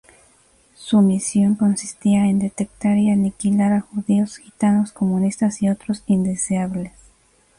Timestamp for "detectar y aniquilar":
2.39-3.71